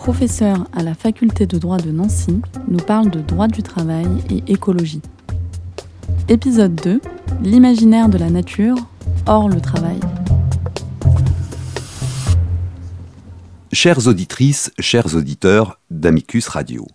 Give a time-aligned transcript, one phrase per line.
[0.00, 4.50] professeur à la faculté de droit de Nancy, nous parle de droit du travail et
[4.50, 5.02] écologie.
[6.30, 7.02] Épisode 2,
[7.42, 8.76] l'imaginaire de la nature
[9.26, 10.00] hors le travail.
[13.74, 16.86] Chères auditrices, chers auditeurs d'Amicus Radio.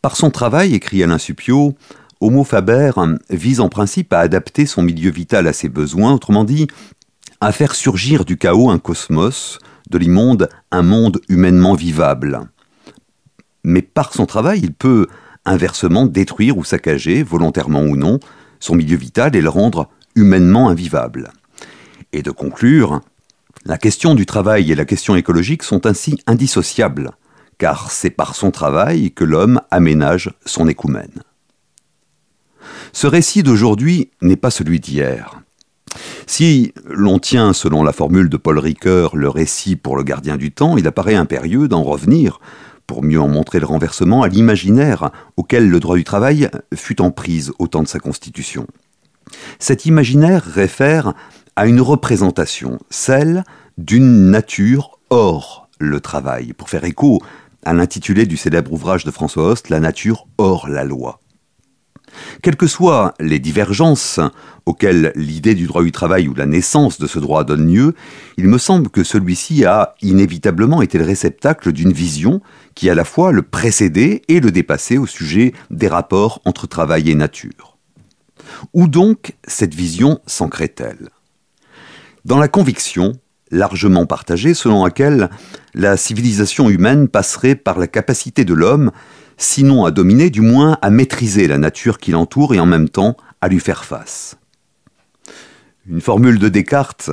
[0.00, 1.74] Par son travail, écrit Alain Supio,
[2.20, 2.92] Homo Faber
[3.30, 6.68] vise en principe à adapter son milieu vital à ses besoins, autrement dit,
[7.40, 12.40] à faire surgir du chaos un cosmos, de l'immonde un monde humainement vivable.
[13.64, 15.06] Mais par son travail, il peut
[15.44, 18.18] inversement détruire ou saccager, volontairement ou non,
[18.60, 21.30] son milieu vital et le rendre humainement invivable.
[22.12, 23.00] Et de conclure,
[23.64, 27.10] la question du travail et la question écologique sont ainsi indissociables,
[27.58, 31.22] car c'est par son travail que l'homme aménage son écoumène.
[32.92, 35.42] Ce récit d'aujourd'hui n'est pas celui d'hier.
[36.26, 40.52] Si l'on tient, selon la formule de Paul Ricoeur, le récit pour le gardien du
[40.52, 42.40] temps, il apparaît impérieux d'en revenir,
[42.86, 47.10] pour mieux en montrer le renversement, à l'imaginaire auquel le droit du travail fut en
[47.10, 48.66] prise au temps de sa constitution.
[49.58, 51.14] Cet imaginaire réfère
[51.56, 53.44] à une représentation, celle
[53.78, 57.20] d'une nature hors le travail, pour faire écho
[57.64, 61.20] à l'intitulé du célèbre ouvrage de François Host, La nature hors la loi.
[62.42, 64.20] Quelles que soient les divergences
[64.64, 67.94] auxquelles l'idée du droit du travail ou la naissance de ce droit donne lieu,
[68.36, 72.40] il me semble que celui-ci a inévitablement été le réceptacle d'une vision
[72.74, 77.10] qui à la fois le précédait et le dépassait au sujet des rapports entre travail
[77.10, 77.76] et nature.
[78.74, 81.10] Où donc cette vision s'ancrait-elle?
[82.24, 83.12] Dans la conviction,
[83.50, 85.30] largement partagée, selon laquelle
[85.74, 88.90] la civilisation humaine passerait par la capacité de l'homme,
[89.36, 93.16] sinon à dominer, du moins à maîtriser la nature qui l'entoure et en même temps
[93.40, 94.36] à lui faire face.
[95.88, 97.10] Une formule de Descartes,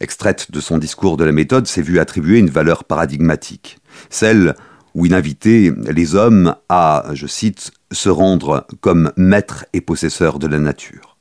[0.00, 3.78] extraite de son discours de la méthode, s'est vue attribuer une valeur paradigmatique,
[4.10, 4.54] celle
[4.94, 10.46] où il invitait les hommes à, je cite, se rendre comme maîtres et possesseurs de
[10.46, 11.17] la nature.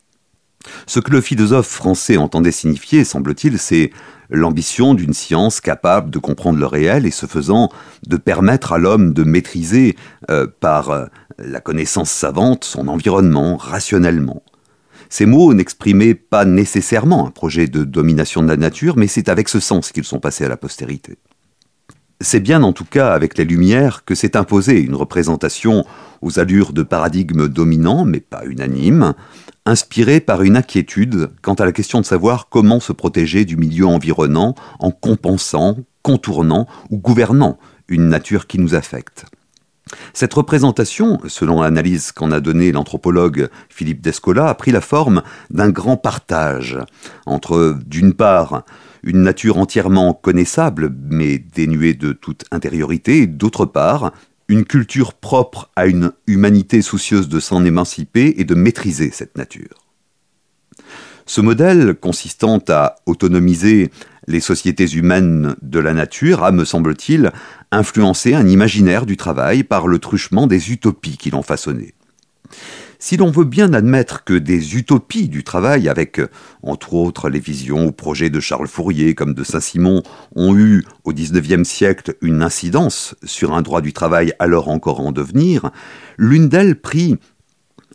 [0.85, 3.91] Ce que le philosophe français entendait signifier, semble-t-il, c'est
[4.29, 7.69] l'ambition d'une science capable de comprendre le réel et ce faisant
[8.05, 9.95] de permettre à l'homme de maîtriser
[10.29, 11.05] euh, par euh,
[11.38, 14.44] la connaissance savante son environnement rationnellement.
[15.09, 19.47] Ces mots n'exprimaient pas nécessairement un projet de domination de la nature, mais c'est avec
[19.47, 21.17] ce sens qu'ils sont passés à la postérité.
[22.19, 25.85] C'est bien en tout cas avec les Lumières que s'est imposée une représentation
[26.23, 29.13] aux allures de paradigme dominant, mais pas unanime,
[29.67, 33.85] inspirée par une inquiétude quant à la question de savoir comment se protéger du milieu
[33.85, 39.25] environnant en compensant, contournant ou gouvernant une nature qui nous affecte.
[40.13, 45.69] Cette représentation, selon l'analyse qu'en a donnée l'anthropologue Philippe Descola, a pris la forme d'un
[45.69, 46.79] grand partage
[47.25, 48.63] entre, d'une part,
[49.03, 54.12] une nature entièrement connaissable mais dénuée de toute intériorité, et d'autre part,
[54.47, 59.88] une culture propre à une humanité soucieuse de s'en émanciper et de maîtriser cette nature.
[61.25, 63.91] Ce modèle, consistant à autonomiser
[64.28, 67.31] les sociétés humaines de la nature, a, me semble-t-il,
[67.72, 71.94] influencé un imaginaire du travail par le truchement des utopies qui l'ont façonné.
[73.00, 76.19] Si l'on veut bien admettre que des utopies du travail, avec
[76.63, 80.02] entre autres les visions ou projets de Charles Fourier comme de Saint-Simon,
[80.35, 85.12] ont eu au XIXe siècle une incidence sur un droit du travail alors encore en
[85.12, 85.69] devenir,
[86.18, 87.18] l'une d'elles prit,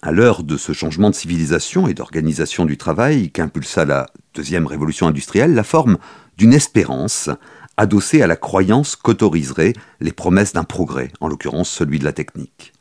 [0.03, 5.09] à l'heure de ce changement de civilisation et d'organisation du travail qu'impulsa la deuxième révolution
[5.09, 5.99] industrielle, la forme
[6.39, 7.29] d'une espérance
[7.77, 12.73] adossée à la croyance qu'autoriseraient les promesses d'un progrès, en l'occurrence celui de la technique.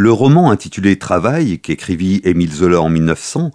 [0.00, 3.50] Le roman intitulé Travail, qu'écrivit Émile Zola en 1900,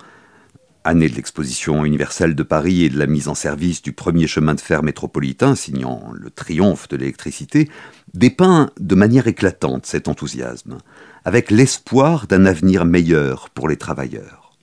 [0.84, 4.54] année de l'exposition universelle de Paris et de la mise en service du premier chemin
[4.54, 7.70] de fer métropolitain, signant le triomphe de l'électricité,
[8.14, 10.80] dépeint de manière éclatante cet enthousiasme,
[11.24, 14.58] avec l'espoir d'un avenir meilleur pour les travailleurs.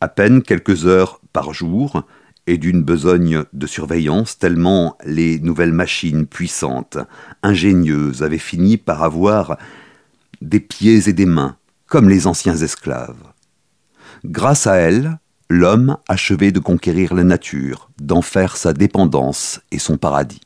[0.00, 2.02] À peine quelques heures par jour,
[2.48, 6.96] et d'une besogne de surveillance tellement les nouvelles machines puissantes,
[7.42, 9.58] ingénieuses, avaient fini par avoir
[10.40, 11.56] des pieds et des mains,
[11.86, 13.22] comme les anciens esclaves.
[14.24, 15.18] Grâce à elles,
[15.50, 20.40] l'homme achevait de conquérir la nature, d'en faire sa dépendance et son paradis.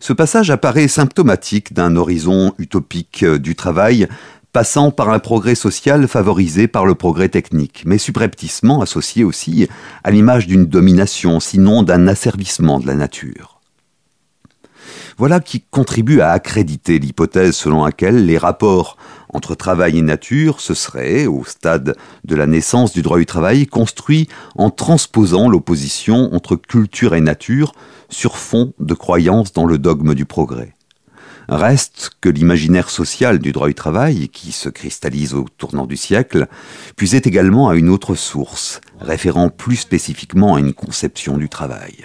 [0.00, 4.08] Ce passage apparaît symptomatique d'un horizon utopique du travail
[4.52, 9.68] passant par un progrès social favorisé par le progrès technique, mais subrepticement associé aussi
[10.04, 13.60] à l'image d'une domination, sinon d'un asservissement de la nature.
[15.18, 18.96] Voilà qui contribue à accréditer l'hypothèse selon laquelle les rapports
[19.30, 23.66] entre travail et nature se seraient, au stade de la naissance du droit du travail,
[23.66, 27.72] construits en transposant l'opposition entre culture et nature
[28.08, 30.77] sur fond de croyance dans le dogme du progrès.
[31.48, 36.46] Reste que l'imaginaire social du droit du travail, qui se cristallise au tournant du siècle,
[36.94, 41.96] puisait également à une autre source, référant plus spécifiquement à une conception du travail.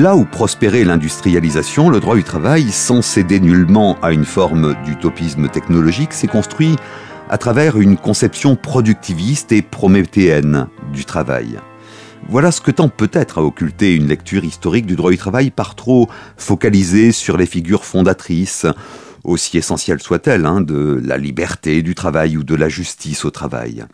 [0.00, 5.50] Là où prospérait l'industrialisation, le droit du travail, sans céder nullement à une forme d'utopisme
[5.50, 6.76] technologique, s'est construit
[7.28, 11.58] à travers une conception productiviste et prométhéenne du travail.
[12.30, 15.74] Voilà ce que tend peut-être à occulter une lecture historique du droit du travail par
[15.74, 18.64] trop focalisée sur les figures fondatrices,
[19.22, 23.84] aussi essentielles soient-elles, hein, de la liberté du travail ou de la justice au travail.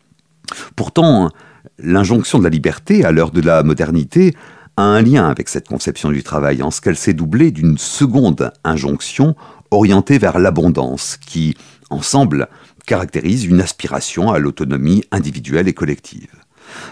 [0.77, 1.33] Pourtant,
[1.81, 4.37] l'injonction de la liberté à l'heure de la modernité
[4.77, 8.53] a un lien avec cette conception du travail en ce qu'elle s'est doublée d'une seconde
[8.65, 9.35] injonction
[9.71, 11.57] orientée vers l'abondance qui,
[11.91, 12.49] ensemble,
[12.87, 16.33] caractérise une aspiration à l'autonomie individuelle et collective.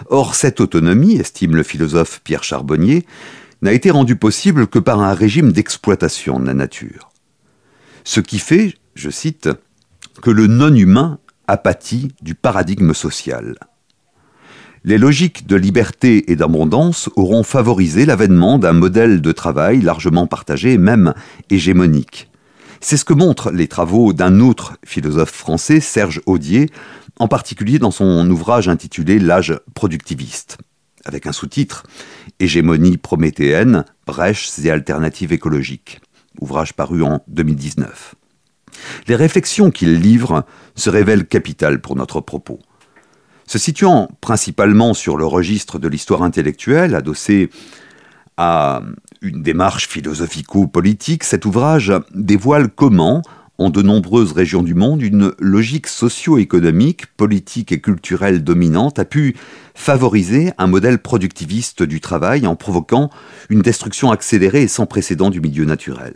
[0.09, 3.05] Or, cette autonomie, estime le philosophe Pierre Charbonnier,
[3.61, 7.11] n'a été rendue possible que par un régime d'exploitation de la nature.
[8.03, 9.49] Ce qui fait, je cite,
[10.21, 13.55] que le non-humain a pâti du paradigme social.
[14.87, 20.77] Les logiques de liberté et d'abondance auront favorisé l'avènement d'un modèle de travail largement partagé
[20.77, 21.15] même
[21.49, 22.29] hégémonique.
[22.81, 26.69] C'est ce que montrent les travaux d'un autre philosophe français, Serge Audier,
[27.17, 30.59] en particulier dans son ouvrage intitulé L'âge productiviste,
[31.03, 31.81] avec un sous-titre
[32.39, 35.99] Hégémonie prométhéenne, brèches et alternatives écologiques,
[36.39, 38.13] ouvrage paru en 2019.
[39.07, 42.59] Les réflexions qu'il livre se révèlent capitales pour notre propos.
[43.47, 47.49] Se situant principalement sur le registre de l'histoire intellectuelle, adossé
[48.37, 48.81] à
[49.21, 53.21] une démarche philosophico-politique, cet ouvrage dévoile comment,
[53.57, 59.35] en de nombreuses régions du monde, une logique socio-économique, politique et culturelle dominante a pu
[59.73, 63.09] favoriser un modèle productiviste du travail en provoquant
[63.49, 66.15] une destruction accélérée et sans précédent du milieu naturel.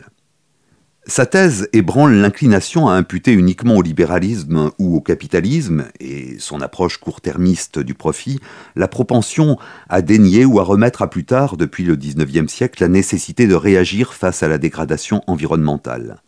[1.10, 6.98] Sa thèse ébranle l'inclination à imputer uniquement au libéralisme ou au capitalisme, et son approche
[6.98, 8.40] court-termiste du profit,
[8.76, 9.58] la propension
[9.90, 13.56] à dénier ou à remettre à plus tard, depuis le XIXe siècle, la nécessité de
[13.56, 16.22] réagir face à la dégradation environnementale.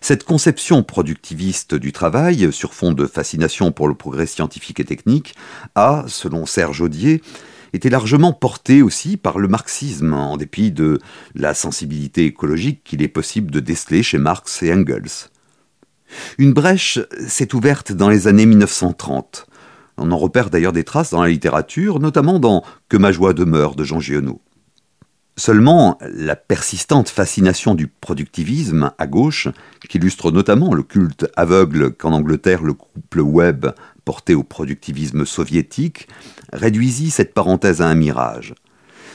[0.00, 5.36] Cette conception productiviste du travail, sur fond de fascination pour le progrès scientifique et technique,
[5.76, 7.22] a, selon Serge Audier,
[7.74, 11.00] était largement porté aussi par le marxisme, en dépit de
[11.34, 15.30] la sensibilité écologique qu'il est possible de déceler chez Marx et Engels.
[16.38, 19.46] Une brèche s'est ouverte dans les années 1930.
[19.96, 23.74] On en repère d'ailleurs des traces dans la littérature, notamment dans Que ma joie demeure
[23.74, 24.40] de Jean Giono.
[25.36, 29.48] Seulement, la persistante fascination du productivisme à gauche,
[29.88, 33.74] qu'illustre notamment le culte aveugle qu'en Angleterre le couple Webb
[34.04, 36.06] porté au productivisme soviétique,
[36.52, 38.54] réduisit cette parenthèse à un mirage.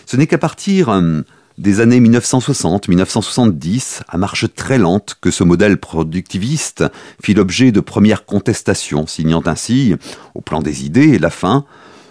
[0.06, 1.22] Ce n'est qu'à partir euh,
[1.58, 6.84] des années 1960-1970, à marche très lente, que ce modèle productiviste
[7.24, 9.96] fit l'objet de premières contestations, signant ainsi,
[10.36, 11.64] au plan des idées, la fin,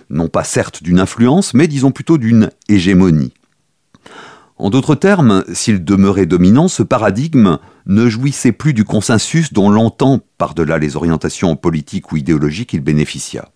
[0.09, 3.35] non pas certes d'une influence, mais disons plutôt d'une hégémonie.
[4.59, 10.21] En d'autres termes, s'il demeurait dominant, ce paradigme ne jouissait plus du consensus dont longtemps,
[10.37, 13.51] par-delà les orientations politiques ou idéologiques, il bénéficia.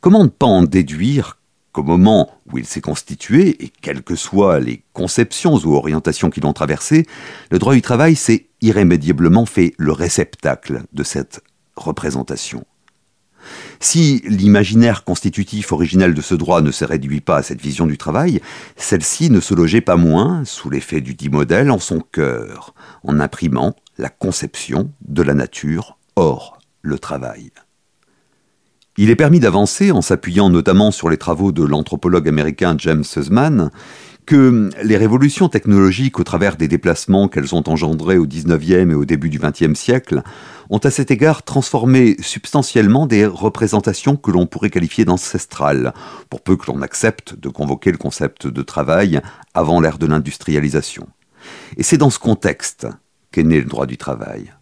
[0.00, 1.38] Comment ne pas en déduire
[1.70, 6.40] qu'au moment où il s'est constitué, et quelles que soient les conceptions ou orientations qui
[6.40, 7.06] l'ont traversé,
[7.52, 11.42] le droit du travail s'est irrémédiablement fait le réceptacle de cette
[11.76, 12.64] représentation?
[13.80, 17.98] Si l'imaginaire constitutif originel de ce droit ne se réduit pas à cette vision du
[17.98, 18.40] travail,
[18.76, 22.74] celle-ci ne se logeait pas moins, sous l'effet du dit modèle, en son cœur,
[23.04, 27.50] en imprimant la conception de la nature hors le travail.
[28.98, 33.70] Il est permis d'avancer, en s'appuyant notamment sur les travaux de l'anthropologue américain James Sussman,
[34.26, 39.04] que les révolutions technologiques au travers des déplacements qu'elles ont engendrés au XIXe et au
[39.04, 40.22] début du XXe siècle
[40.68, 45.94] ont à cet égard transformé substantiellement des représentations que l'on pourrait qualifier d'ancestrales,
[46.28, 49.20] pour peu que l'on accepte de convoquer le concept de travail
[49.54, 51.06] avant l'ère de l'industrialisation.
[51.76, 52.88] Et c'est dans ce contexte
[53.30, 54.52] qu'est né le droit du travail.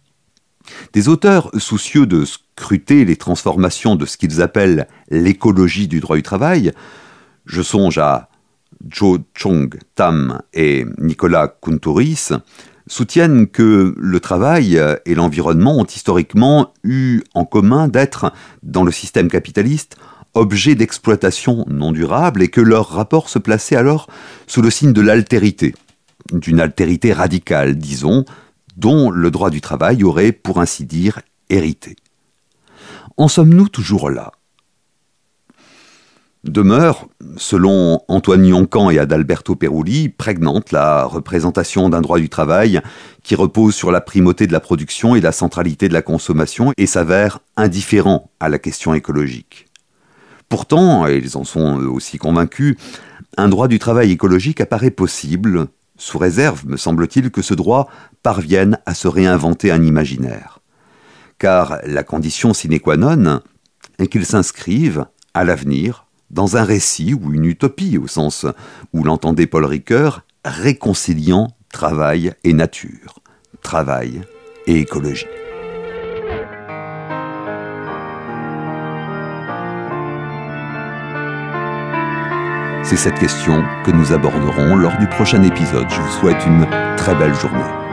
[0.93, 6.23] Des auteurs soucieux de scruter les transformations de ce qu'ils appellent l'écologie du droit du
[6.23, 6.71] travail,
[7.45, 8.29] je songe à
[8.89, 12.29] Jo Chong Tam et Nicolas Kuntouris,
[12.87, 18.31] soutiennent que le travail et l'environnement ont historiquement eu en commun d'être,
[18.63, 19.97] dans le système capitaliste,
[20.33, 24.07] objets d'exploitation non durable et que leur rapport se plaçait alors
[24.47, 25.73] sous le signe de l'altérité,
[26.31, 28.25] d'une altérité radicale, disons,
[28.77, 31.95] dont le droit du travail aurait, pour ainsi dire, hérité.
[33.17, 34.33] En sommes-nous toujours là?
[36.45, 42.81] Demeure, selon Antoine Yoncan et Adalberto Perulli, prégnante la représentation d'un droit du travail
[43.23, 46.85] qui repose sur la primauté de la production et la centralité de la consommation et
[46.85, 49.65] s'avère indifférent à la question écologique.
[50.47, 52.77] Pourtant, et ils en sont aussi convaincus,
[53.37, 55.65] un droit du travail écologique apparaît possible,
[55.97, 57.89] sous réserve, me semble-t-il, que ce droit
[58.21, 60.59] parvienne à se réinventer un imaginaire.
[61.39, 63.41] Car la condition sine qua non
[63.97, 68.45] est qu'il s'inscrive, à l'avenir, dans un récit ou une utopie, au sens
[68.93, 73.19] où l'entendait Paul Ricoeur, réconciliant travail et nature,
[73.61, 74.21] travail
[74.67, 75.25] et écologie.
[82.83, 85.89] C'est cette question que nous aborderons lors du prochain épisode.
[85.89, 86.67] Je vous souhaite une
[86.97, 87.84] très belle journée.